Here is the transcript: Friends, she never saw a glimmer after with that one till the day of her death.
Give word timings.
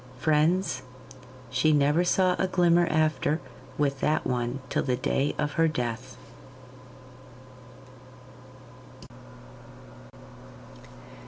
Friends, 0.17 0.81
she 1.51 1.71
never 1.73 2.03
saw 2.03 2.35
a 2.39 2.47
glimmer 2.47 2.87
after 2.87 3.39
with 3.77 3.99
that 3.99 4.25
one 4.25 4.59
till 4.67 4.81
the 4.81 4.95
day 4.95 5.35
of 5.37 5.51
her 5.51 5.67
death. 5.67 6.17